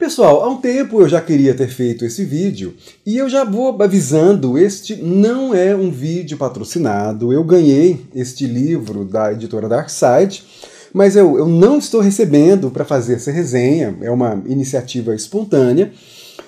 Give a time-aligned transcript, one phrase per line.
[0.00, 3.82] Pessoal, há um tempo eu já queria ter feito esse vídeo e eu já vou
[3.82, 10.42] avisando, este não é um vídeo patrocinado, eu ganhei este livro da editora Darkside,
[10.90, 15.92] mas eu, eu não estou recebendo para fazer essa resenha, é uma iniciativa espontânea,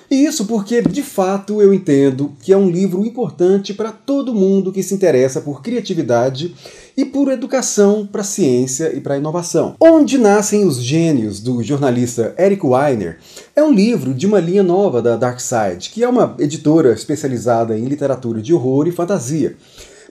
[0.09, 4.71] e isso porque, de fato, eu entendo que é um livro importante para todo mundo
[4.71, 6.55] que se interessa por criatividade
[6.95, 9.75] e por educação para a ciência e para a inovação.
[9.79, 13.17] Onde Nascem os Gênios, do jornalista Eric Weiner,
[13.55, 17.77] é um livro de uma linha nova da Dark Side, que é uma editora especializada
[17.77, 19.55] em literatura de horror e fantasia.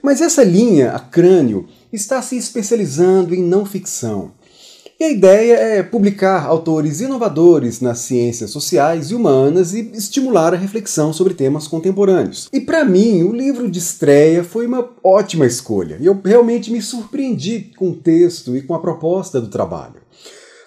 [0.01, 4.31] Mas essa linha, a Crânio, está se especializando em não ficção.
[5.03, 11.11] A ideia é publicar autores inovadores nas ciências sociais e humanas e estimular a reflexão
[11.11, 12.47] sobre temas contemporâneos.
[12.53, 15.97] E para mim, o livro de estreia foi uma ótima escolha.
[15.99, 19.95] E eu realmente me surpreendi com o texto e com a proposta do trabalho.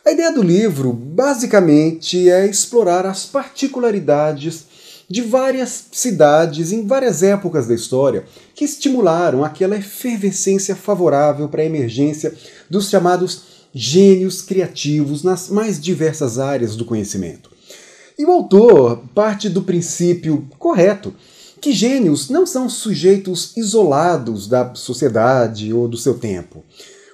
[0.05, 4.67] A ideia do livro, basicamente, é explorar as particularidades
[5.09, 11.67] de várias cidades em várias épocas da história que estimularam aquela efervescência favorável para a
[11.67, 12.35] emergência
[12.69, 17.51] dos chamados gênios criativos nas mais diversas áreas do conhecimento.
[18.19, 21.13] E o autor parte do princípio correto
[21.61, 26.65] que gênios não são sujeitos isolados da sociedade ou do seu tempo.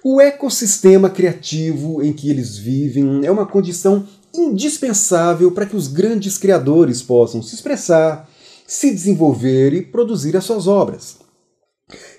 [0.05, 6.39] O ecossistema criativo em que eles vivem é uma condição indispensável para que os grandes
[6.39, 8.29] criadores possam se expressar,
[8.65, 11.22] se desenvolver e produzir as suas obras.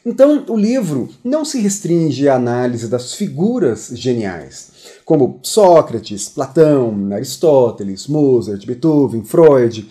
[0.06, 4.72] Então, o livro não se restringe à análise das figuras geniais,
[5.06, 9.90] como Sócrates, Platão, Aristóteles, Mozart, Beethoven, Freud,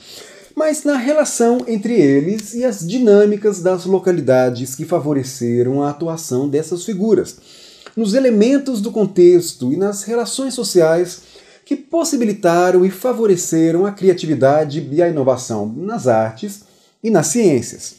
[0.54, 6.84] mas na relação entre eles e as dinâmicas das localidades que favoreceram a atuação dessas
[6.84, 7.36] figuras,
[7.96, 11.22] nos elementos do contexto e nas relações sociais
[11.64, 16.60] que possibilitaram e favoreceram a criatividade e a inovação nas artes
[17.02, 17.94] e nas ciências.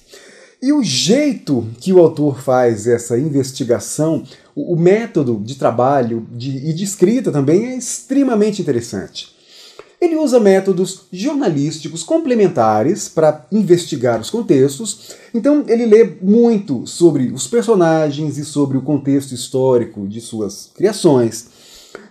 [0.64, 4.23] E o jeito que o autor faz essa investigação,
[4.55, 9.36] o, método de trabalho de, e de escrita também é extremamente interessante.
[9.99, 17.45] Ele usa métodos jornalísticos complementares para investigar os contextos, então ele lê muito sobre os
[17.45, 21.48] personagens e sobre o contexto histórico de suas criações.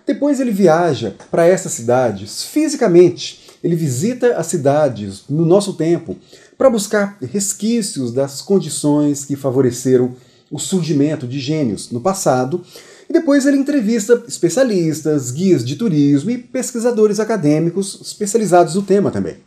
[0.05, 6.17] Depois ele viaja para essas cidades fisicamente, ele visita as cidades no nosso tempo
[6.57, 10.15] para buscar resquícios das condições que favoreceram
[10.51, 12.63] o surgimento de gênios no passado,
[13.09, 19.37] e depois ele entrevista especialistas, guias de turismo e pesquisadores acadêmicos especializados no tema também.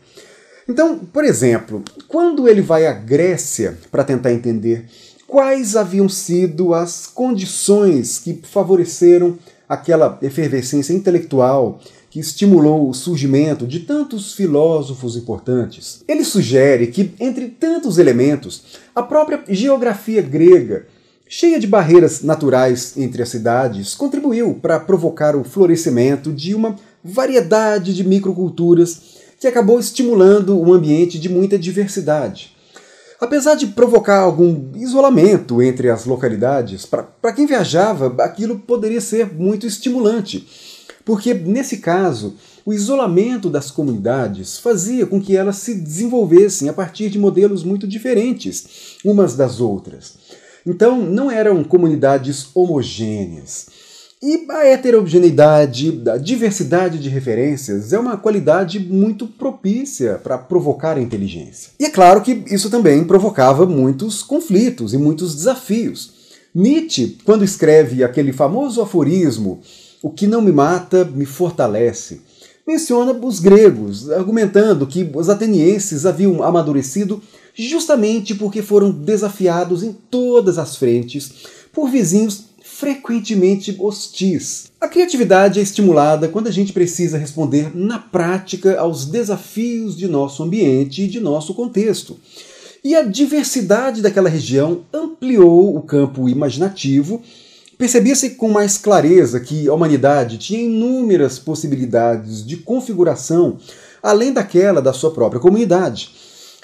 [0.69, 4.87] Então, por exemplo, quando ele vai à Grécia para tentar entender
[5.27, 9.39] quais haviam sido as condições que favoreceram
[9.69, 11.81] aquela efervescência intelectual
[12.17, 16.03] que estimulou o surgimento de tantos filósofos importantes.
[16.09, 18.63] Ele sugere que, entre tantos elementos,
[18.95, 20.87] a própria geografia grega,
[21.29, 27.93] cheia de barreiras naturais entre as cidades, contribuiu para provocar o florescimento de uma variedade
[27.93, 28.99] de microculturas
[29.39, 32.57] que acabou estimulando um ambiente de muita diversidade.
[33.21, 39.67] Apesar de provocar algum isolamento entre as localidades, para quem viajava, aquilo poderia ser muito
[39.67, 46.73] estimulante porque, nesse caso, o isolamento das comunidades fazia com que elas se desenvolvessem a
[46.73, 50.15] partir de modelos muito diferentes umas das outras.
[50.67, 53.67] Então, não eram comunidades homogêneas.
[54.23, 61.01] E a heterogeneidade, a diversidade de referências é uma qualidade muito propícia para provocar a
[61.01, 61.71] inteligência.
[61.79, 66.15] E é claro que isso também provocava muitos conflitos e muitos desafios.
[66.55, 69.61] Nietzsche, quando escreve aquele famoso aforismo
[70.07, 72.21] o que não me mata me fortalece.
[72.65, 77.21] Menciona os gregos, argumentando que os atenienses haviam amadurecido
[77.53, 81.33] justamente porque foram desafiados em todas as frentes
[81.73, 84.71] por vizinhos frequentemente hostis.
[84.81, 90.41] A criatividade é estimulada quando a gente precisa responder na prática aos desafios de nosso
[90.45, 92.17] ambiente e de nosso contexto.
[92.85, 97.21] E a diversidade daquela região ampliou o campo imaginativo
[97.79, 103.59] Percebia-se com mais clareza que a humanidade tinha inúmeras possibilidades de configuração
[104.03, 106.15] além daquela da sua própria comunidade.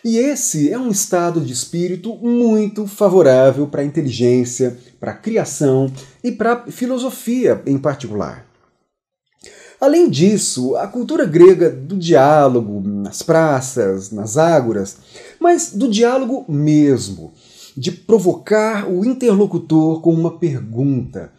[0.04, 5.92] E esse é um estado de espírito muito favorável para a inteligência, para a criação
[6.24, 8.46] e para a filosofia em particular.
[9.80, 14.96] Além disso, a cultura grega do diálogo, nas praças, nas ágoras,
[15.40, 17.32] mas do diálogo mesmo,
[17.76, 21.32] de provocar o interlocutor com uma pergunta,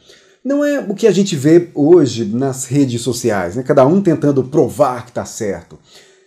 [0.44, 3.64] Não é o que a gente vê hoje nas redes sociais, né?
[3.64, 5.80] cada um tentando provar que está certo.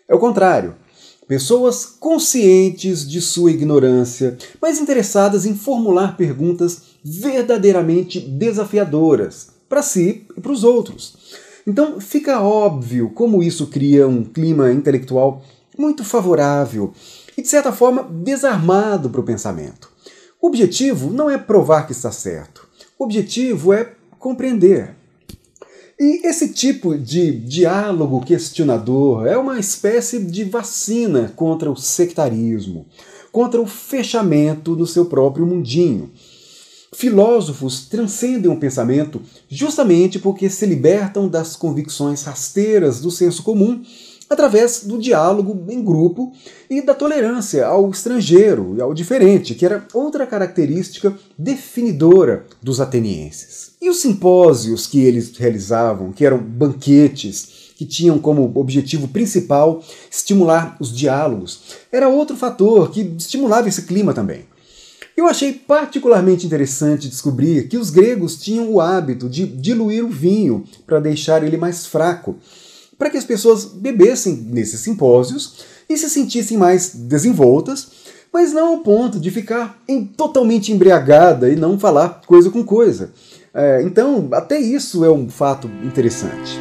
[0.08, 0.74] É o contrário.
[1.28, 10.40] Pessoas conscientes de sua ignorância, mas interessadas em formular perguntas verdadeiramente desafiadoras para si e
[10.40, 11.16] para os outros.
[11.66, 15.42] Então fica óbvio como isso cria um clima intelectual
[15.76, 16.92] muito favorável
[17.36, 19.85] e, de certa forma, desarmado para o pensamento.
[20.46, 24.94] Objetivo não é provar que está certo, o objetivo é compreender.
[25.98, 32.86] E esse tipo de diálogo questionador é uma espécie de vacina contra o sectarismo,
[33.32, 36.12] contra o fechamento do seu próprio mundinho.
[36.94, 43.82] Filósofos transcendem o pensamento justamente porque se libertam das convicções rasteiras do senso comum
[44.28, 46.32] através do diálogo em grupo
[46.68, 53.72] e da tolerância ao estrangeiro e ao diferente, que era outra característica definidora dos atenienses.
[53.80, 60.76] E os simpósios que eles realizavam, que eram banquetes, que tinham como objetivo principal estimular
[60.80, 61.60] os diálogos,
[61.92, 64.46] era outro fator que estimulava esse clima também.
[65.16, 70.64] Eu achei particularmente interessante descobrir que os gregos tinham o hábito de diluir o vinho
[70.86, 72.36] para deixar ele mais fraco,
[72.98, 77.88] para que as pessoas bebessem nesses simpósios e se sentissem mais desenvoltas,
[78.32, 83.12] mas não ao ponto de ficar em, totalmente embriagada e não falar coisa com coisa.
[83.54, 86.60] É, então, até isso é um fato interessante.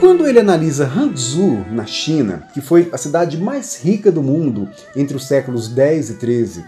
[0.00, 4.66] Quando ele analisa Hangzhou, na China, que foi a cidade mais rica do mundo
[4.96, 6.64] entre os séculos 10 e 13,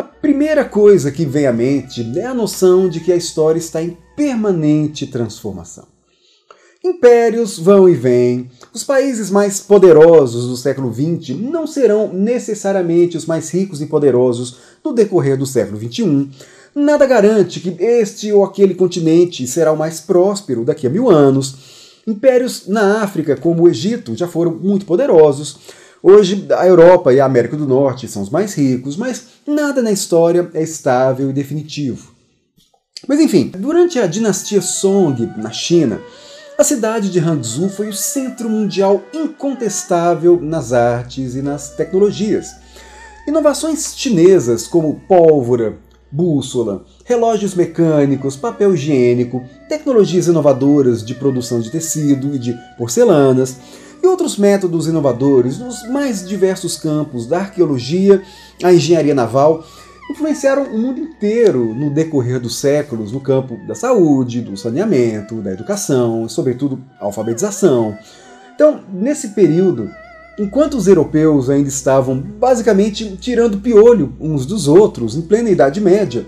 [0.00, 3.82] a primeira coisa que vem à mente é a noção de que a história está
[3.82, 5.84] em permanente transformação.
[6.82, 13.26] Impérios vão e vêm, os países mais poderosos do século XX não serão necessariamente os
[13.26, 16.30] mais ricos e poderosos no decorrer do século XXI.
[16.74, 22.00] Nada garante que este ou aquele continente será o mais próspero daqui a mil anos.
[22.06, 25.58] Impérios na África, como o Egito, já foram muito poderosos.
[26.02, 29.92] Hoje, a Europa e a América do Norte são os mais ricos, mas nada na
[29.92, 32.14] história é estável e definitivo.
[33.06, 36.00] Mas enfim, durante a dinastia Song na China,
[36.58, 42.48] a cidade de Hangzhou foi o centro mundial incontestável nas artes e nas tecnologias.
[43.26, 45.78] Inovações chinesas como pólvora,
[46.10, 53.56] bússola, relógios mecânicos, papel higiênico, tecnologias inovadoras de produção de tecido e de porcelanas,
[54.02, 58.22] e outros métodos inovadores nos mais diversos campos da arqueologia,
[58.62, 59.64] a engenharia naval,
[60.10, 65.52] influenciaram o mundo inteiro no decorrer dos séculos no campo da saúde, do saneamento, da
[65.52, 67.96] educação e, sobretudo, alfabetização.
[68.54, 69.88] Então, nesse período,
[70.38, 76.26] enquanto os europeus ainda estavam basicamente tirando piolho uns dos outros em plena Idade Média,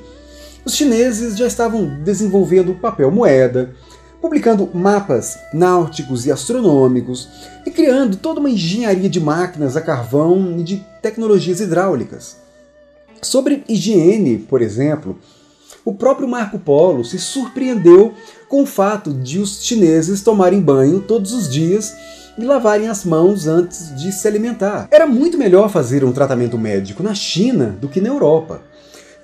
[0.65, 3.75] os chineses já estavam desenvolvendo papel moeda,
[4.23, 7.29] publicando mapas náuticos e astronômicos
[7.67, 12.37] e criando toda uma engenharia de máquinas a carvão e de tecnologias hidráulicas.
[13.21, 15.19] Sobre higiene, por exemplo,
[15.85, 18.15] o próprio Marco Polo se surpreendeu
[18.49, 21.93] com o fato de os chineses tomarem banho todos os dias
[22.39, 24.87] e lavarem as mãos antes de se alimentar.
[24.91, 28.63] Era muito melhor fazer um tratamento médico na China do que na Europa.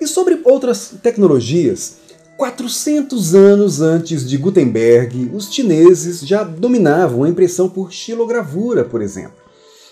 [0.01, 1.99] E sobre outras tecnologias,
[2.39, 9.43] 400 anos antes de Gutenberg, os chineses já dominavam a impressão por xilogravura, por exemplo.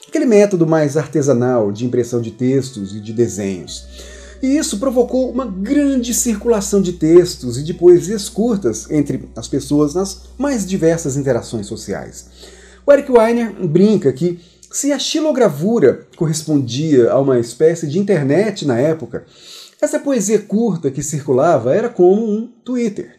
[0.06, 3.85] Aquele método mais artesanal de impressão de textos e de desenhos.
[4.40, 9.94] E isso provocou uma grande circulação de textos e de poesias curtas entre as pessoas
[9.94, 12.26] nas mais diversas interações sociais.
[12.87, 14.38] O Eric Weiner brinca que
[14.70, 19.25] se a xilogravura correspondia a uma espécie de internet na época,
[19.80, 23.18] essa poesia curta que circulava era como um Twitter.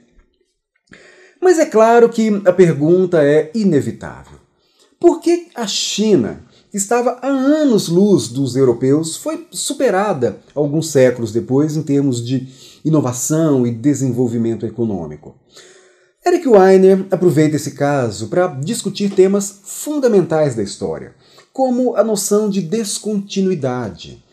[1.42, 4.40] Mas é claro que a pergunta é inevitável.
[5.00, 11.78] Por que a China, que estava a anos-luz dos europeus, foi superada alguns séculos depois
[11.78, 12.48] em termos de
[12.84, 15.36] inovação e desenvolvimento econômico?
[16.26, 21.14] Eric Weiner aproveita esse caso para discutir temas fundamentais da história,
[21.54, 24.24] como a noção de descontinuidade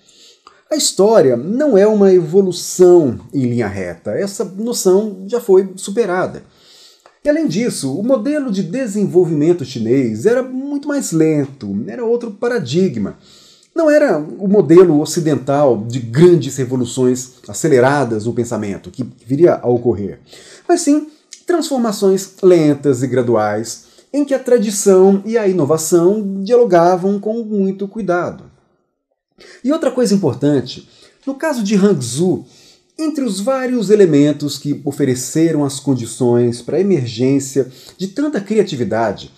[0.75, 6.43] a história não é uma evolução em linha reta, essa noção já foi superada.
[7.25, 13.17] E além disso, o modelo de desenvolvimento chinês era muito mais lento, era outro paradigma.
[13.75, 20.19] Não era o modelo ocidental de grandes revoluções aceleradas no pensamento que viria a ocorrer,
[20.69, 21.09] mas sim
[21.47, 28.54] transformações lentas e graduais em que a tradição e a inovação dialogavam com muito cuidado.
[29.63, 30.89] E outra coisa importante,
[31.27, 32.47] no caso de Hangzhou,
[32.99, 39.33] entre os vários elementos que ofereceram as condições para a emergência de tanta criatividade,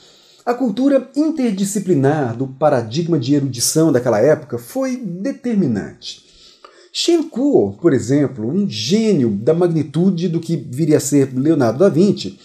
[0.45, 6.25] a cultura interdisciplinar do paradigma de erudição daquela época foi determinante.
[6.93, 11.89] Shen Kuo, por exemplo, um gênio da magnitude do que viria a ser Leonardo da
[11.89, 12.39] Vinci,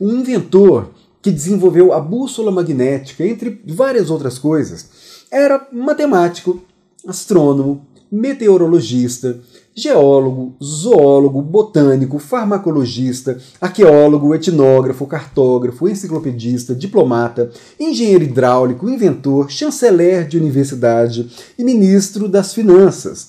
[0.00, 0.90] um inventor
[1.22, 4.88] que desenvolveu a bússola magnética, entre várias outras coisas,
[5.30, 6.62] era matemático,
[7.06, 9.38] astrônomo, meteorologista,
[9.74, 21.30] geólogo, zoólogo, botânico, farmacologista, arqueólogo, etnógrafo, cartógrafo, enciclopedista, diplomata, engenheiro hidráulico, inventor, chanceler de universidade
[21.58, 23.28] e ministro das finanças.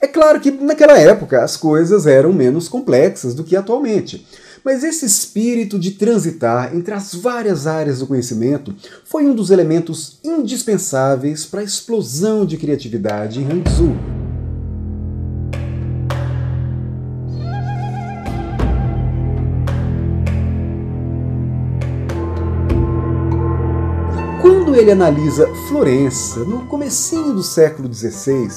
[0.00, 4.24] É claro que naquela época as coisas eram menos complexas do que atualmente.
[4.64, 8.74] Mas esse espírito de transitar entre as várias áreas do conhecimento
[9.04, 14.19] foi um dos elementos indispensáveis para a explosão de criatividade em Hangzhou.
[24.80, 28.48] Ele analisa Florença, no comecinho do século XVI,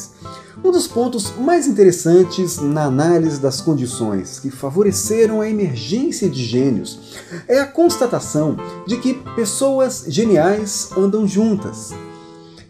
[0.64, 7.18] um dos pontos mais interessantes na análise das condições que favoreceram a emergência de gênios
[7.46, 8.56] é a constatação
[8.88, 11.92] de que pessoas geniais andam juntas.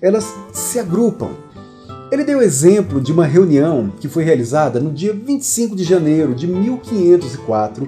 [0.01, 1.29] Elas se agrupam.
[2.12, 6.48] Ele deu exemplo de uma reunião que foi realizada no dia 25 de janeiro de
[6.48, 7.88] 1504,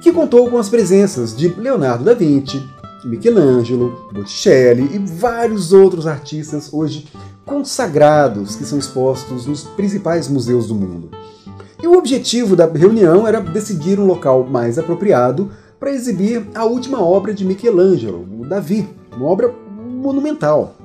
[0.00, 2.62] que contou com as presenças de Leonardo da Vinci,
[3.04, 7.06] Michelangelo, Botticelli e vários outros artistas hoje
[7.44, 11.10] consagrados que são expostos nos principais museus do mundo.
[11.82, 17.02] E o objetivo da reunião era decidir um local mais apropriado para exibir a última
[17.02, 20.76] obra de Michelangelo, o Davi, uma obra monumental.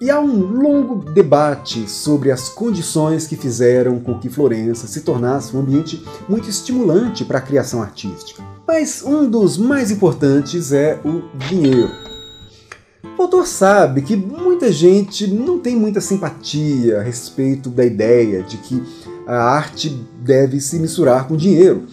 [0.00, 5.56] E há um longo debate sobre as condições que fizeram com que Florença se tornasse
[5.56, 8.40] um ambiente muito estimulante para a criação artística.
[8.64, 11.90] Mas um dos mais importantes é o dinheiro.
[13.18, 18.56] O autor sabe que muita gente não tem muita simpatia a respeito da ideia de
[18.58, 18.80] que
[19.26, 19.90] a arte
[20.20, 21.86] deve se misturar com dinheiro.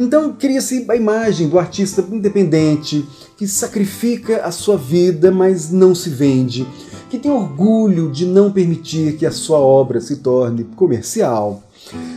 [0.00, 3.06] Então cria-se a imagem do artista independente,
[3.36, 6.66] que sacrifica a sua vida, mas não se vende,
[7.12, 11.62] que tem orgulho de não permitir que a sua obra se torne comercial.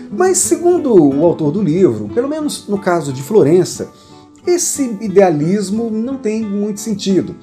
[0.09, 3.89] Mas, segundo o autor do livro, pelo menos no caso de Florença,
[4.47, 7.35] esse idealismo não tem muito sentido.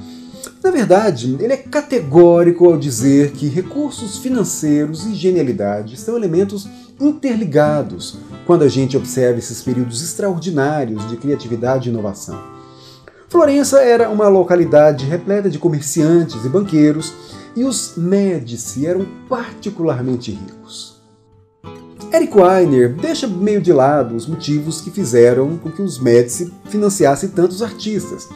[0.64, 6.66] Na verdade, ele é categórico ao dizer que recursos financeiros e genialidade são elementos
[6.98, 8.16] interligados
[8.46, 12.40] quando a gente observa esses períodos extraordinários de criatividade e inovação.
[13.28, 17.12] Florença era uma localidade repleta de comerciantes e banqueiros
[17.56, 21.00] e os Médici eram particularmente ricos.
[22.12, 27.30] Eric Weiner deixa meio de lado os motivos que fizeram com que os Médici financiassem
[27.30, 28.28] tantos artistas,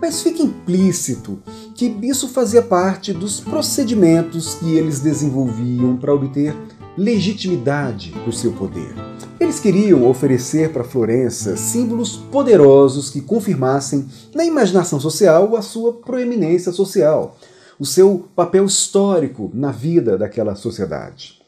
[0.00, 1.38] mas fica implícito
[1.74, 6.54] que isso fazia parte dos procedimentos que eles desenvolviam para obter
[6.96, 8.94] legitimidade do seu poder.
[9.38, 16.72] Eles queriam oferecer para Florença símbolos poderosos que confirmassem na imaginação social a sua proeminência
[16.72, 17.36] social,
[17.78, 21.38] o seu papel histórico na vida daquela sociedade.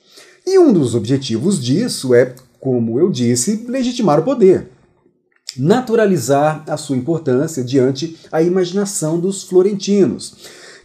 [0.47, 4.69] E um dos objetivos disso é, como eu disse, legitimar o poder,
[5.57, 10.37] naturalizar a sua importância diante a imaginação dos florentinos,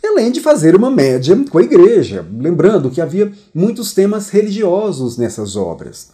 [0.04, 5.56] além de fazer uma média com a igreja, lembrando que havia muitos temas religiosos nessas
[5.56, 6.10] obras.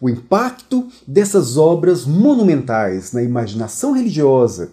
[0.00, 4.70] O impacto dessas obras monumentais na imaginação religiosa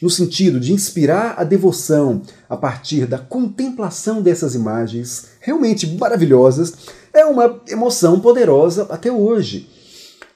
[0.00, 6.72] no sentido de inspirar a devoção a partir da contemplação dessas imagens realmente maravilhosas,
[7.12, 9.68] é uma emoção poderosa até hoje.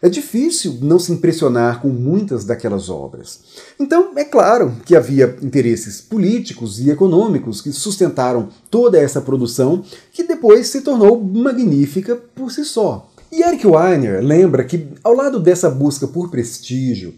[0.04, 3.38] É difícil não se impressionar com muitas daquelas obras.
[3.78, 10.25] Então, é claro que havia interesses políticos e econômicos que sustentaram toda essa produção, que
[10.25, 13.09] depois se tornou magnífica por si só.
[13.31, 17.14] E Eric Weiner lembra que, ao lado dessa busca por prestígio,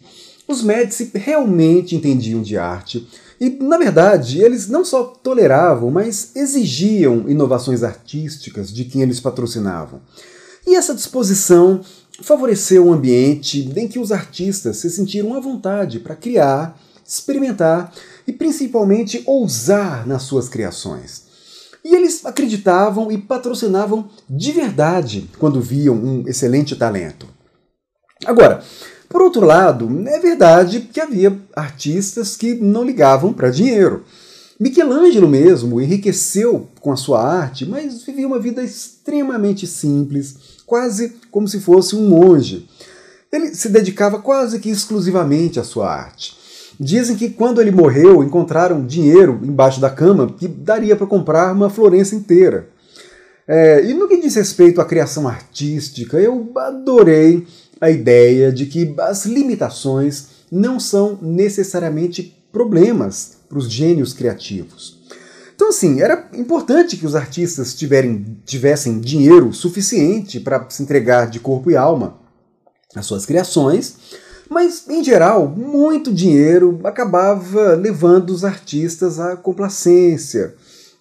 [0.47, 3.07] os Médici realmente entendiam de arte
[3.41, 10.01] e, na verdade, eles não só toleravam, mas exigiam inovações artísticas de quem eles patrocinavam.
[10.67, 11.81] E essa disposição
[12.23, 17.93] favoreceu um ambiente em que os artistas se sentiram à vontade para criar, experimentar
[18.27, 21.25] e principalmente ousar nas suas criações.
[21.85, 27.27] E eles acreditavam e patrocinavam de verdade quando viam um excelente talento.
[28.25, 28.63] Agora,
[29.15, 34.03] por outro lado, é verdade que havia artistas que não ligavam para dinheiro.
[34.59, 41.47] Michelangelo mesmo enriqueceu com a sua arte, mas vivia uma vida extremamente simples, quase como
[41.47, 42.69] se fosse um monge.
[43.31, 46.37] Ele se dedicava quase que exclusivamente à sua arte.
[46.81, 51.71] Dizem que quando ele morreu, encontraram dinheiro embaixo da cama que daria para comprar uma
[51.71, 52.69] Florença inteira.
[53.47, 57.47] É, e no que diz respeito à criação artística, eu adorei
[57.85, 65.03] a ideia de que as limitações não são necessariamente problemas para os gênios criativos.
[65.55, 71.39] Então, assim, era importante que os artistas tiverem, tivessem dinheiro suficiente para se entregar de
[71.39, 72.19] corpo e alma
[72.95, 73.97] às suas criações,
[74.49, 80.55] mas, em geral, muito dinheiro acabava levando os artistas à complacência,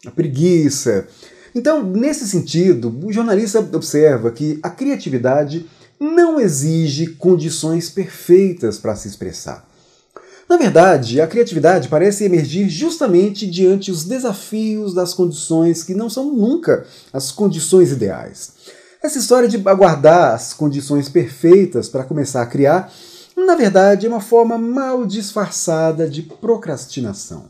[0.05, 1.07] à preguiça.
[1.55, 5.65] Então, nesse sentido, o jornalista observa que a criatividade
[6.00, 9.67] não exige condições perfeitas para se expressar.
[10.50, 16.31] Na verdade, a criatividade parece emergir justamente diante os desafios das condições que não são
[16.31, 18.53] nunca as condições ideais.
[19.01, 22.93] Essa história de aguardar as condições perfeitas para começar a criar,
[23.35, 27.45] na verdade, é uma forma mal disfarçada de procrastinação.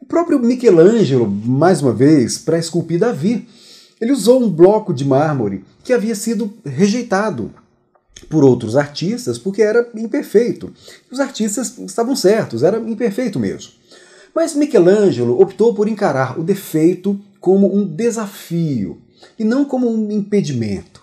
[0.00, 3.46] O próprio Michelangelo, mais uma vez, para esculpir Davi,
[4.00, 7.52] ele usou um bloco de mármore que havia sido rejeitado
[8.28, 10.72] por outros artistas porque era imperfeito.
[11.10, 13.72] Os artistas estavam certos, era imperfeito mesmo.
[14.34, 19.00] Mas Michelangelo optou por encarar o defeito como um desafio
[19.38, 21.00] e não como um impedimento.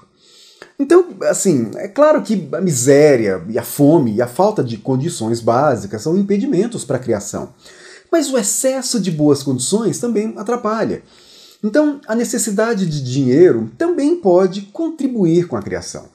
[0.79, 5.41] Então, assim, é claro que a miséria e a fome e a falta de condições
[5.41, 7.49] básicas são impedimentos para a criação.
[8.11, 11.01] Mas o excesso de boas condições também atrapalha.
[11.63, 16.05] Então, a necessidade de dinheiro também pode contribuir com a criação.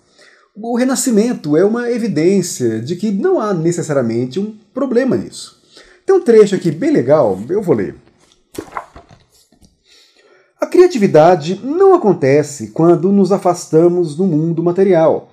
[0.55, 5.61] O renascimento é uma evidência de que não há necessariamente um problema nisso.
[6.05, 7.97] Tem um trecho aqui bem legal, eu vou ler.
[10.61, 15.31] A criatividade não acontece quando nos afastamos do mundo material,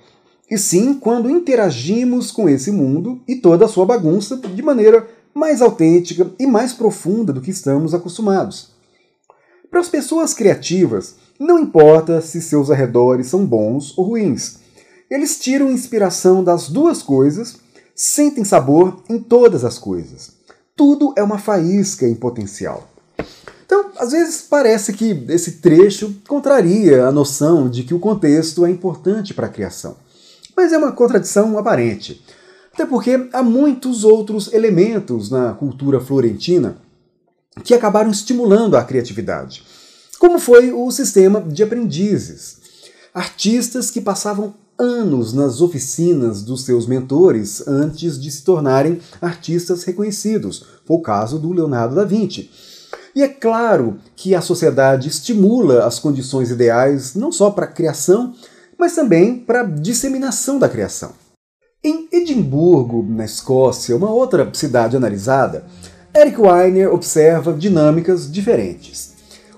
[0.50, 5.62] e sim quando interagimos com esse mundo e toda a sua bagunça de maneira mais
[5.62, 8.69] autêntica e mais profunda do que estamos acostumados.
[9.70, 14.58] Para as pessoas criativas, não importa se seus arredores são bons ou ruins,
[15.08, 17.56] eles tiram inspiração das duas coisas,
[17.94, 20.32] sentem sabor em todas as coisas.
[20.76, 22.88] Tudo é uma faísca em potencial.
[23.64, 28.70] Então, às vezes parece que esse trecho contraria a noção de que o contexto é
[28.70, 29.96] importante para a criação.
[30.56, 32.24] Mas é uma contradição aparente.
[32.72, 36.76] Até porque há muitos outros elementos na cultura florentina
[37.64, 39.62] que acabaram estimulando a criatividade,
[40.18, 42.58] como foi o sistema de aprendizes.
[43.12, 50.64] Artistas que passavam anos nas oficinas dos seus mentores antes de se tornarem artistas reconhecidos.
[50.86, 52.50] Foi o caso do Leonardo da Vinci.
[53.14, 58.34] E é claro que a sociedade estimula as condições ideais não só para a criação,
[58.78, 61.12] mas também para a disseminação da criação.
[61.82, 65.64] Em Edimburgo, na Escócia, uma outra cidade analisada,
[66.12, 69.12] Eric Weiner observa dinâmicas diferentes.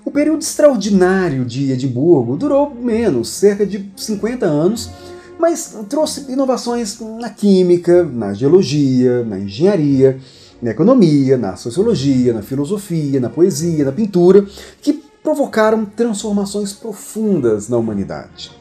[0.05, 4.91] O período extraordinário de Edimburgo durou menos, cerca de 50 anos,
[5.39, 10.19] mas trouxe inovações na química, na geologia, na engenharia,
[10.61, 14.45] na economia, na sociologia, na filosofia, na poesia, na pintura,
[14.79, 18.51] que provocaram transformações profundas na humanidade.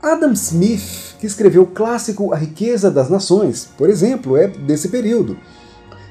[0.00, 5.36] Adam Smith, que escreveu o clássico A Riqueza das Nações, por exemplo, é desse período.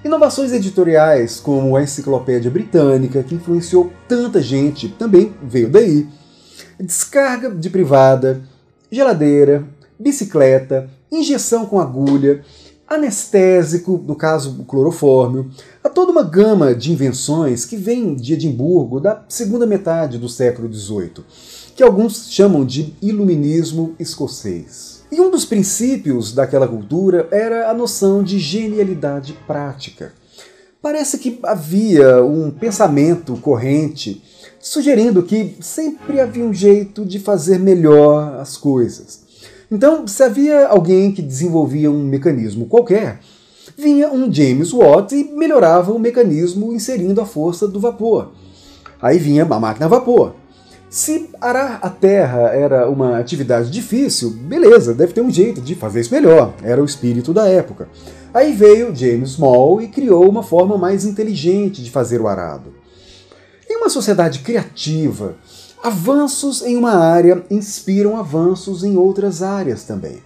[0.08, 6.08] Inovações editoriais, como a Enciclopédia Britânica, que influenciou tanta gente, também veio daí.
[6.80, 8.42] Descarga de privada,
[8.90, 9.68] geladeira,
[10.00, 12.42] bicicleta, injeção com agulha,
[12.88, 15.52] anestésico, no caso o clorofórmio,
[15.84, 20.74] há toda uma gama de invenções que vem de Edimburgo da segunda metade do século
[20.74, 21.26] XVIII,
[21.76, 24.97] que alguns chamam de iluminismo escocês.
[25.10, 30.12] E um dos princípios daquela cultura era a noção de genialidade prática.
[30.82, 34.22] Parece que havia um pensamento corrente
[34.60, 39.22] sugerindo que sempre havia um jeito de fazer melhor as coisas.
[39.72, 43.20] Então, se havia alguém que desenvolvia um mecanismo qualquer,
[43.78, 48.32] vinha um James Watt e melhorava o mecanismo inserindo a força do vapor.
[49.02, 50.36] Aí vinha a máquina a vapor.
[50.90, 56.02] Se arar a terra era uma atividade difícil, beleza, deve ter um jeito de fazer
[56.02, 56.54] isso melhor.
[56.64, 57.90] Era o espírito da época.
[58.34, 62.74] Aí veio James Small e criou uma forma mais inteligente de fazer o arado.
[63.70, 65.36] Em uma sociedade criativa,
[65.84, 70.18] Avanços em uma área inspiram avanços em outras áreas também.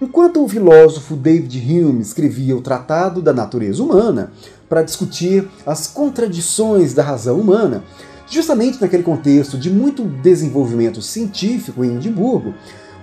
[0.00, 4.32] Enquanto o filósofo David Hume escrevia o Tratado da Natureza Humana,
[4.68, 7.84] para discutir as contradições da razão humana,
[8.32, 12.54] justamente naquele contexto de muito desenvolvimento científico em Edimburgo,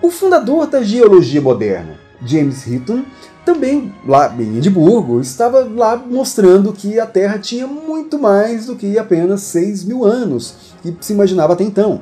[0.02, 3.04] o fundador da geologia moderna, James Hitton,
[3.46, 8.98] também lá em Edimburgo, estava lá mostrando que a Terra tinha muito mais do que
[8.98, 12.02] apenas 6 mil anos que se imaginava até então.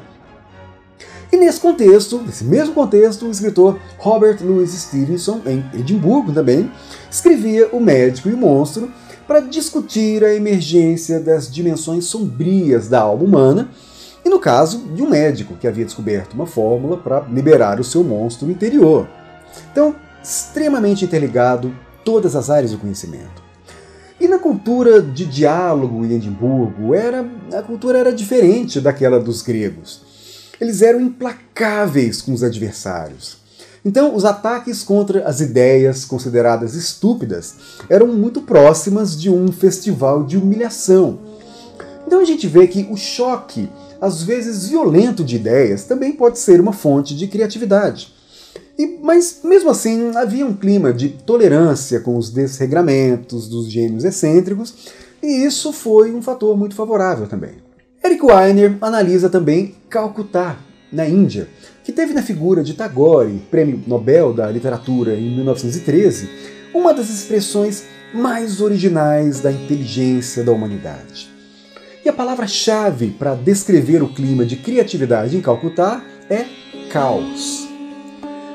[1.30, 6.72] E nesse contexto, nesse mesmo contexto, o escritor Robert Louis Stevenson, em Edimburgo também,
[7.12, 8.90] escrevia O Médico e o Monstro
[9.28, 13.70] para discutir a emergência das dimensões sombrias da alma humana,
[14.24, 18.04] e no caso de um médico que havia descoberto uma fórmula para liberar o seu
[18.04, 19.08] monstro interior.
[19.72, 23.48] Então, extremamente interligado todas as áreas do conhecimento.
[24.20, 30.02] E na cultura de diálogo em Edimburgo, era, a cultura era diferente daquela dos gregos.
[30.60, 33.38] Eles eram implacáveis com os adversários.
[33.86, 37.56] Então, os ataques contra as ideias consideradas estúpidas
[37.90, 41.20] eram muito próximas de um festival de humilhação.
[42.08, 46.62] Então a gente vê que o choque, às vezes violento de ideias, também pode ser
[46.62, 48.14] uma fonte de criatividade.
[48.80, 54.74] E, mas, mesmo assim, havia um clima de tolerância com os desregramentos dos gênios excêntricos,
[55.22, 57.56] e isso foi um fator muito favorável também.
[58.06, 60.58] Eric Weiner analisa também Calcutá,
[60.94, 61.50] na Índia,
[61.88, 66.30] que teve na figura de Tagore, prêmio Nobel da Literatura em 1913,
[66.74, 71.30] uma das expressões mais originais da inteligência da humanidade.
[72.04, 76.44] E a palavra-chave para descrever o clima de criatividade em Calcutá é
[76.92, 77.66] caos.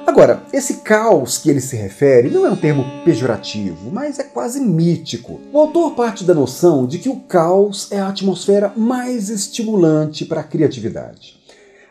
[0.07, 4.61] Agora, esse caos que ele se refere não é um termo pejorativo, mas é quase
[4.61, 5.41] mítico.
[5.51, 10.43] O autor parte da noção de que o caos é a atmosfera mais estimulante para
[10.43, 11.41] a criatividade.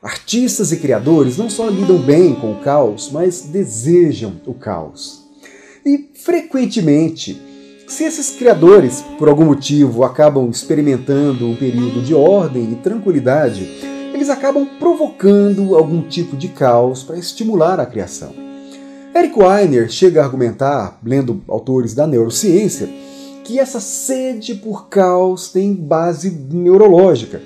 [0.01, 5.29] Artistas e criadores não só lidam bem com o caos, mas desejam o caos.
[5.85, 7.39] E, frequentemente,
[7.87, 13.63] se esses criadores, por algum motivo, acabam experimentando um período de ordem e tranquilidade,
[14.11, 18.33] eles acabam provocando algum tipo de caos para estimular a criação.
[19.13, 22.89] Eric Weiner chega a argumentar, lendo autores da neurociência,
[23.43, 27.39] que essa sede por caos tem base neurológica.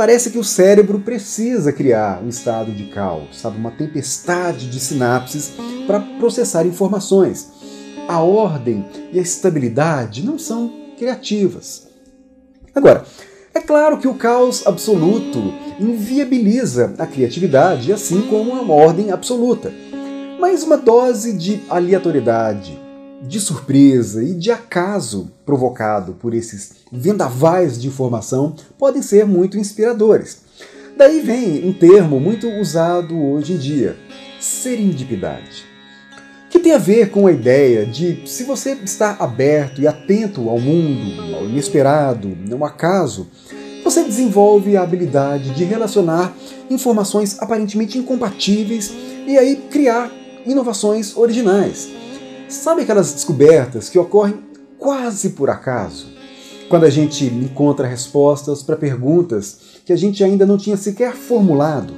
[0.00, 5.52] Parece que o cérebro precisa criar um estado de caos, sabe, uma tempestade de sinapses
[5.86, 7.50] para processar informações.
[8.08, 8.82] A ordem
[9.12, 11.86] e a estabilidade não são criativas.
[12.74, 13.04] Agora,
[13.52, 19.70] é claro que o caos absoluto inviabiliza a criatividade, assim como a ordem absoluta.
[20.40, 22.79] Mas uma dose de aleatoriedade,
[23.20, 30.42] de surpresa e de acaso provocado por esses vendavais de informação podem ser muito inspiradores.
[30.96, 33.96] Daí vem um termo muito usado hoje em dia:
[34.40, 35.64] serendipidade.
[36.48, 40.58] Que tem a ver com a ideia de se você está aberto e atento ao
[40.58, 43.28] mundo, ao inesperado, ao acaso,
[43.84, 46.34] você desenvolve a habilidade de relacionar
[46.68, 48.92] informações aparentemente incompatíveis
[49.26, 50.10] e aí criar
[50.44, 51.88] inovações originais.
[52.50, 54.40] Sabe aquelas descobertas que ocorrem
[54.76, 56.08] quase por acaso?
[56.68, 61.94] Quando a gente encontra respostas para perguntas que a gente ainda não tinha sequer formulado.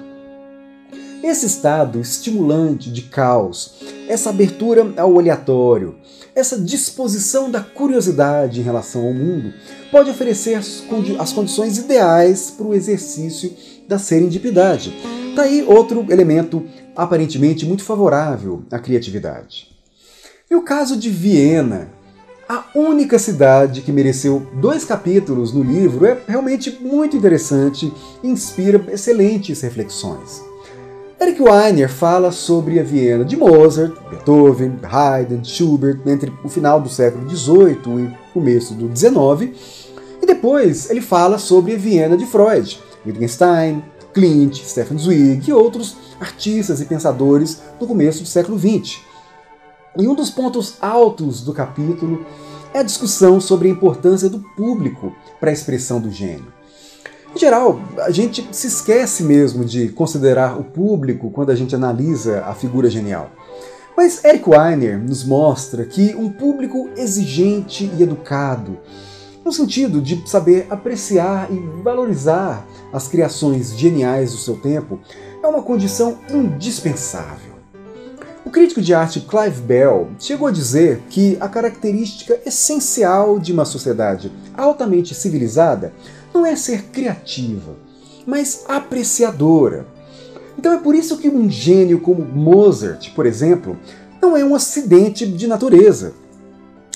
[1.24, 5.94] Esse estado estimulante de caos, essa abertura ao aleatório,
[6.34, 9.54] essa disposição da curiosidade em relação ao mundo
[9.90, 13.54] pode oferecer as, condi as condições ideais para o exercício
[13.88, 14.92] da serendipidade.
[15.34, 16.62] Daí tá outro elemento
[16.94, 19.71] aparentemente muito favorável à criatividade.
[20.52, 21.88] E o caso de Viena,
[22.46, 27.90] a única cidade que mereceu dois capítulos no livro, é realmente muito interessante
[28.22, 30.42] e inspira excelentes reflexões.
[31.18, 36.88] Eric Weiner fala sobre a Viena de Mozart, Beethoven, Haydn, Schubert entre o final do
[36.90, 39.58] século XVIII e começo do XIX,
[40.20, 45.96] e depois ele fala sobre a Viena de Freud, Wittgenstein, Klimt, Stefan Zweig e outros
[46.20, 49.11] artistas e pensadores do começo do século XX.
[49.98, 52.24] E um dos pontos altos do capítulo
[52.72, 56.46] é a discussão sobre a importância do público para a expressão do gênio.
[57.34, 62.42] Em geral, a gente se esquece mesmo de considerar o público quando a gente analisa
[62.44, 63.30] a figura genial.
[63.94, 68.78] Mas Eric Weiner nos mostra que um público exigente e educado,
[69.44, 74.98] no sentido de saber apreciar e valorizar as criações geniais do seu tempo,
[75.42, 77.51] é uma condição indispensável.
[78.52, 84.30] Crítico de arte Clive Bell chegou a dizer que a característica essencial de uma sociedade
[84.54, 85.94] altamente civilizada
[86.34, 87.74] não é ser criativa,
[88.26, 89.86] mas apreciadora.
[90.58, 93.74] Então é por isso que um gênio como Mozart, por exemplo,
[94.20, 96.12] não é um acidente de natureza.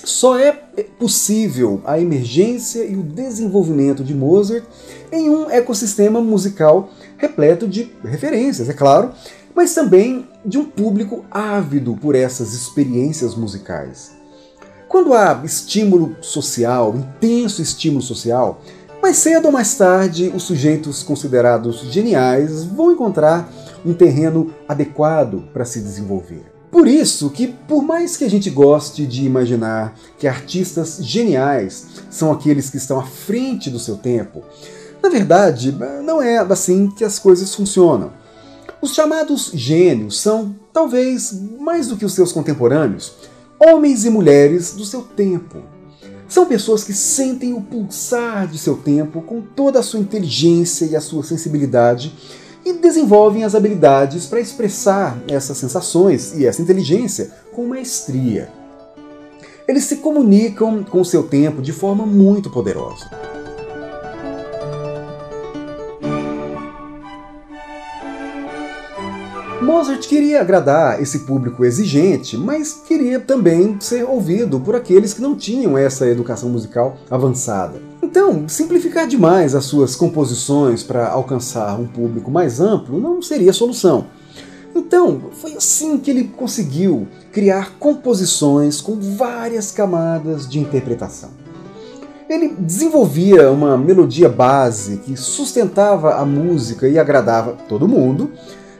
[0.05, 0.53] Só é
[0.99, 4.65] possível a emergência e o desenvolvimento de Mozart
[5.11, 9.13] em um ecossistema musical repleto de referências, é claro,
[9.57, 14.15] mas também de um público ávido por essas experiências musicais.
[14.87, 18.61] Quando há estímulo social, intenso estímulo social,
[19.03, 23.51] mais cedo ou mais tarde os sujeitos considerados geniais vão encontrar
[23.85, 26.45] um terreno adequado para se desenvolver.
[26.71, 32.31] Por isso que, por mais que a gente goste de imaginar que artistas geniais são
[32.31, 34.43] aqueles que estão à frente do seu tempo,
[35.03, 38.26] na verdade, não é assim que as coisas funcionam.
[38.81, 43.15] Os chamados gênios são, talvez mais do que os seus contemporâneos,
[43.59, 45.63] homens e mulheres do seu tempo.
[46.29, 50.97] São pessoas que sentem o pulsar de seu tempo com toda a sua inteligência e
[50.97, 52.13] a sua sensibilidade
[52.65, 58.51] e desenvolvem as habilidades para expressar essas sensações e essa inteligência com maestria.
[59.69, 63.09] Eles se comunicam com o seu tempo de forma muito poderosa.
[69.67, 75.35] Mozart queria agradar esse público exigente, mas queria também ser ouvido por aqueles que não
[75.35, 77.83] tinham essa educação musical avançada.
[78.01, 84.07] Então, simplificar demais as suas composições para alcançar um público mais amplo não seria solução.
[84.73, 91.31] Então, foi assim que ele conseguiu criar composições com várias camadas de interpretação.
[92.29, 98.31] Ele desenvolvia uma melodia base que sustentava a música e agradava todo mundo,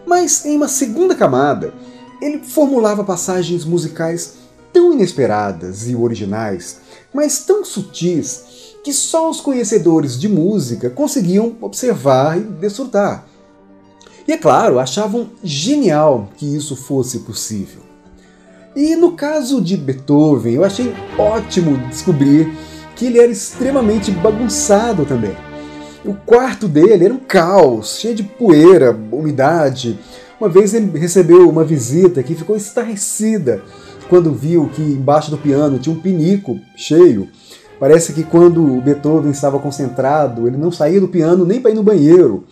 [0.07, 1.75] mas em uma segunda camada,
[2.23, 4.35] ele formulava passagens musicais
[4.73, 6.79] tão inesperadas e originais,
[7.13, 8.45] mas tão sutis,
[8.85, 13.27] que só os conhecedores de música conseguiam observar e desfrutar.
[14.29, 17.83] E é claro, achavam genial que isso fosse possível.
[18.75, 22.53] E no caso de Beethoven, eu achei ótimo descobrir
[22.95, 25.35] que ele era extremamente bagunçado também.
[26.07, 29.99] O quarto dele era um caos, cheio de poeira, umidade.
[30.41, 33.61] Uma vez ele recebeu uma visita que ficou estarrecida
[34.09, 37.29] quando viu que embaixo do piano tinha um pinico cheio.
[37.81, 41.75] Parece que quando o Beethoven estava concentrado, ele não saía do piano nem para ir
[41.75, 42.45] no banheiro.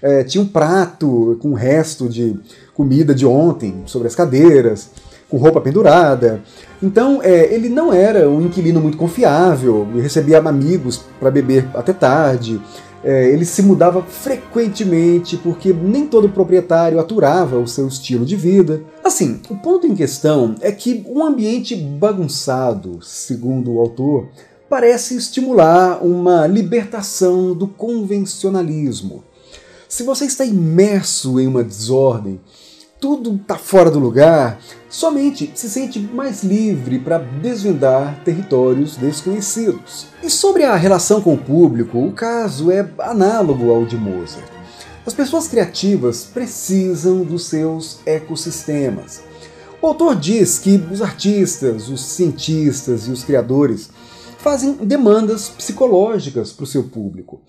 [0.00, 2.38] É, tinha um prato com o resto de
[2.72, 4.90] comida de ontem sobre as cadeiras,
[5.28, 6.40] com roupa pendurada.
[6.80, 12.60] Então, é, ele não era um inquilino muito confiável, recebia amigos para beber até tarde,
[13.04, 18.82] é, ele se mudava frequentemente porque nem todo proprietário aturava o seu estilo de vida.
[19.02, 24.28] Assim, o ponto em questão é que um ambiente bagunçado, segundo o autor,
[24.68, 29.24] parece estimular uma libertação do convencionalismo.
[29.88, 32.40] Se você está imerso em uma desordem,
[33.02, 40.06] tudo está fora do lugar, somente se sente mais livre para desvendar territórios desconhecidos.
[40.22, 44.48] E sobre a relação com o público, o caso é análogo ao de Mozart.
[45.04, 49.20] As pessoas criativas precisam dos seus ecossistemas.
[49.82, 53.90] O autor diz que os artistas, os cientistas e os criadores
[54.38, 57.40] fazem demandas psicológicas para o seu público.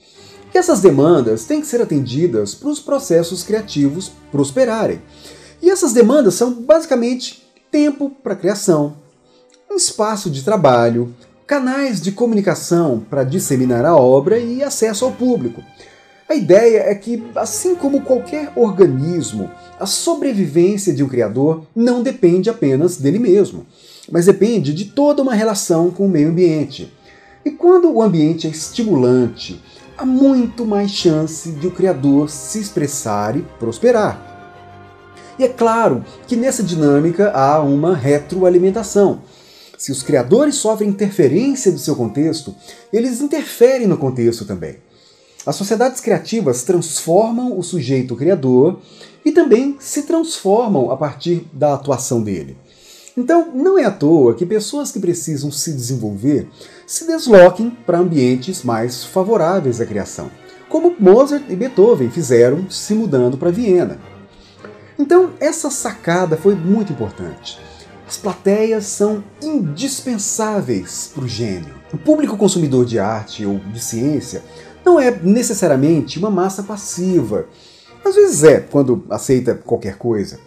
[0.52, 5.00] E essas demandas têm que ser atendidas para os processos criativos prosperarem.
[5.64, 8.98] E essas demandas são basicamente tempo para criação,
[9.72, 11.16] um espaço de trabalho,
[11.48, 15.64] canais de comunicação para disseminar a obra e acesso ao público.
[16.28, 19.50] A ideia é que, assim como qualquer organismo,
[19.80, 23.66] a sobrevivência de um criador não depende apenas dele mesmo,
[24.12, 26.94] mas depende de toda uma relação com o meio ambiente.
[27.46, 29.64] E quando o ambiente é estimulante,
[29.98, 34.33] há muito mais chance de o criador se expressar e prosperar.
[35.38, 39.22] E é claro que nessa dinâmica há uma retroalimentação.
[39.78, 42.56] Se os criadores sofrem interferência do seu contexto,
[42.92, 44.78] eles interferem no contexto também.
[45.46, 48.80] As sociedades criativas transformam o sujeito criador
[49.26, 52.56] e também se transformam a partir da atuação dele.
[53.18, 56.48] Então, não é à toa que pessoas que precisam se desenvolver
[56.88, 60.32] se desloquem para ambientes mais favoráveis à criação,
[60.70, 64.13] como Mozart e Beethoven fizeram se mudando para Viena.
[64.98, 67.60] Então, essa sacada foi muito importante.
[68.08, 71.74] As plateias são indispensáveis para o gênio.
[71.92, 74.44] O público consumidor de arte ou de ciência
[74.86, 77.48] não é necessariamente uma massa passiva.
[78.04, 80.40] Às vezes é, quando aceita qualquer coisa.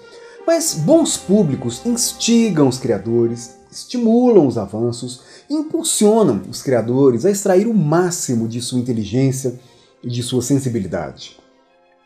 [0.46, 7.66] Mas bons públicos instigam os criadores, estimulam os avanços e impulsionam os criadores a extrair
[7.66, 9.58] o máximo de sua inteligência
[10.02, 11.38] e de sua sensibilidade.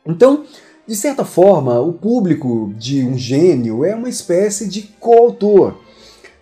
[0.06, 0.44] Então,
[0.90, 5.76] de certa forma, o público de um gênio é uma espécie de coautor.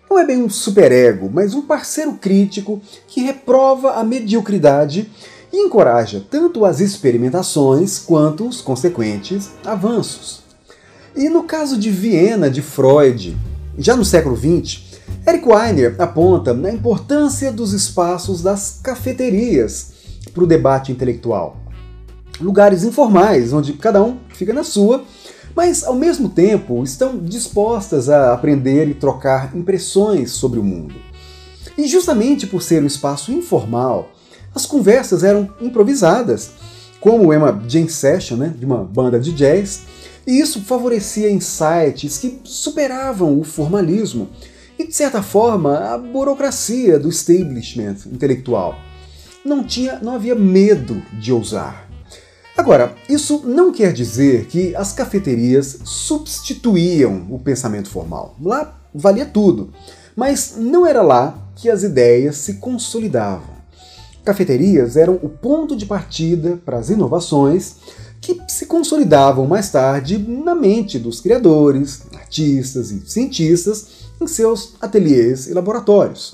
[0.09, 5.07] não é bem um superego, mas um parceiro crítico que reprova a mediocridade
[5.53, 10.41] e encoraja tanto as experimentações quanto os consequentes avanços.
[11.15, 13.37] E no caso de Viena de Freud,
[13.77, 14.81] já no século XX,
[15.27, 19.91] Eric Weiner aponta na importância dos espaços das cafeterias
[20.33, 21.68] para o debate intelectual.
[22.39, 25.03] Lugares informais, onde cada um fica na sua,
[25.55, 30.95] mas ao mesmo tempo estão dispostas a aprender e trocar impressões sobre o mundo.
[31.77, 34.11] E justamente por ser um espaço informal,
[34.53, 36.51] as conversas eram improvisadas,
[36.99, 39.81] como uma jam session né, de uma banda de jazz,
[40.25, 44.29] e isso favorecia insights que superavam o formalismo
[44.77, 48.75] e, de certa forma, a burocracia do establishment intelectual.
[49.43, 51.88] Não, tinha, não havia medo de ousar.
[52.59, 58.35] Agora, isso não quer dizer que as cafeterias substituíam o pensamento formal.
[58.37, 59.69] Lá valia tudo,
[60.13, 63.55] mas não era lá que as ideias se consolidavam.
[64.25, 67.77] Cafeterias eram o ponto de partida para as inovações
[68.19, 75.47] que se consolidavam mais tarde na mente dos criadores, artistas e cientistas em seus ateliês
[75.47, 76.33] e laboratórios.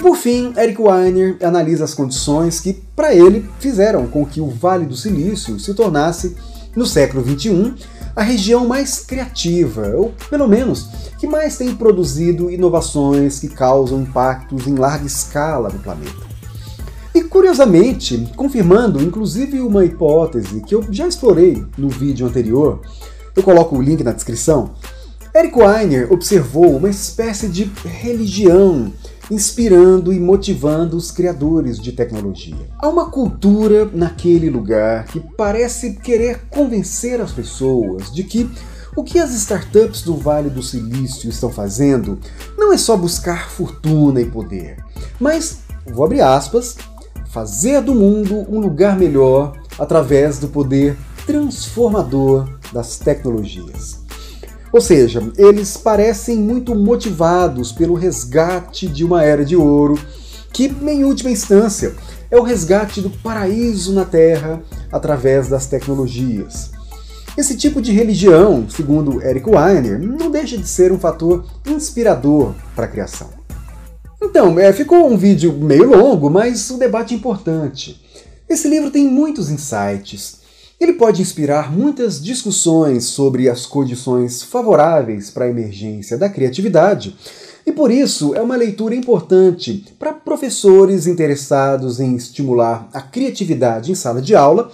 [0.00, 4.86] Por fim, Eric Weiner analisa as condições que, para ele, fizeram com que o Vale
[4.86, 6.36] do Silício se tornasse,
[6.74, 7.74] no século XXI,
[8.14, 14.66] a região mais criativa, ou pelo menos que mais tem produzido inovações que causam impactos
[14.66, 16.30] em larga escala no planeta.
[17.14, 22.80] E curiosamente, confirmando inclusive uma hipótese que eu já explorei no vídeo anterior,
[23.34, 24.72] eu coloco o link na descrição.
[25.34, 28.92] Eric Weiner observou uma espécie de religião
[29.30, 32.68] inspirando e motivando os criadores de tecnologia.
[32.78, 38.50] Há uma cultura naquele lugar que parece querer convencer as pessoas de que
[38.96, 42.18] o que as startups do Vale do Silício estão fazendo
[42.58, 44.84] não é só buscar fortuna e poder,
[45.20, 45.60] mas,
[45.92, 46.76] vou abrir aspas,
[47.26, 54.00] fazer do mundo um lugar melhor através do poder transformador das tecnologias.
[54.72, 59.98] Ou seja, eles parecem muito motivados pelo resgate de uma era de ouro,
[60.52, 61.94] que, em última instância,
[62.30, 66.70] é o resgate do paraíso na Terra através das tecnologias.
[67.36, 72.84] Esse tipo de religião, segundo Eric Weiner, não deixa de ser um fator inspirador para
[72.84, 73.28] a criação.
[74.22, 78.00] Então, é, ficou um vídeo meio longo, mas um debate é importante.
[78.48, 80.39] Esse livro tem muitos insights,
[80.80, 87.14] ele pode inspirar muitas discussões sobre as condições favoráveis para a emergência da criatividade,
[87.66, 93.94] e por isso é uma leitura importante para professores interessados em estimular a criatividade em
[93.94, 94.72] sala de aula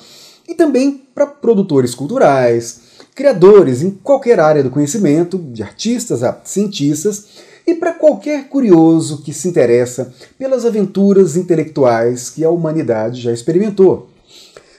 [0.48, 2.80] e também para produtores culturais,
[3.12, 7.26] criadores em qualquer área do conhecimento, de artistas a cientistas,
[7.66, 14.08] e para qualquer curioso que se interessa pelas aventuras intelectuais que a humanidade já experimentou.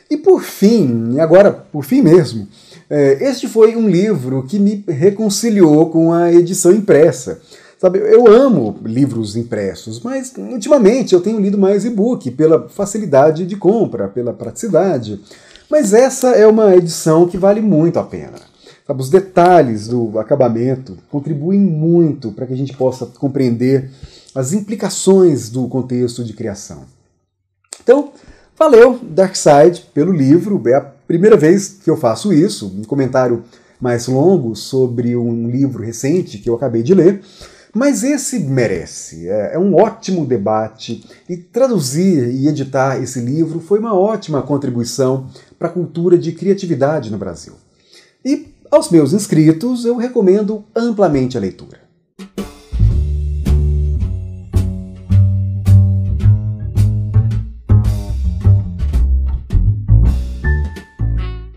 [0.10, 2.48] E por fim, agora por fim mesmo,
[2.90, 7.42] é, este foi um livro que me reconciliou com a edição impressa.
[7.78, 13.56] Sabe, eu amo livros impressos, mas ultimamente eu tenho lido mais e-book pela facilidade de
[13.56, 15.22] compra, pela praticidade.
[15.70, 18.40] Mas essa é uma edição que vale muito a pena.
[18.86, 23.92] Sabe, os detalhes do acabamento contribuem muito para que a gente possa compreender
[24.34, 26.86] as implicações do contexto de criação.
[27.84, 28.12] Então,
[28.58, 30.60] Valeu, Darkseid, pelo livro.
[30.68, 33.44] É a primeira vez que eu faço isso, um comentário
[33.80, 37.22] mais longo sobre um livro recente que eu acabei de ler.
[37.72, 39.30] Mas esse merece.
[39.30, 45.28] É, é um ótimo debate e traduzir e editar esse livro foi uma ótima contribuição
[45.60, 47.54] para a cultura de criatividade no Brasil.
[48.26, 51.87] E aos meus inscritos eu recomendo amplamente a leitura.